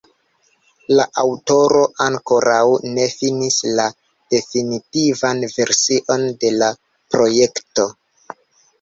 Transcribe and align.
La 0.99 1.03
aŭtoro 1.23 1.83
ankoraŭ 2.05 2.63
ne 2.95 3.07
finis 3.19 3.59
la 3.81 3.87
definitivan 4.35 5.47
version 5.61 6.29
de 6.47 6.55
la 6.61 6.75
projekto. 7.15 7.91